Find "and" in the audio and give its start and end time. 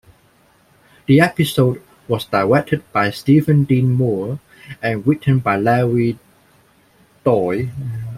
4.81-5.05